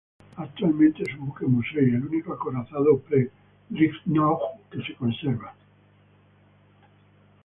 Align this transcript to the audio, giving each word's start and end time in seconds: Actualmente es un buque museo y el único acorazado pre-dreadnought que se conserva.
Actualmente 0.35 1.03
es 1.03 1.15
un 1.19 1.27
buque 1.27 1.45
museo 1.45 1.79
y 1.83 1.91
el 1.93 2.03
único 2.07 2.33
acorazado 2.33 2.97
pre-dreadnought 3.01 4.41
que 4.71 4.81
se 4.81 4.95
conserva. 4.95 5.53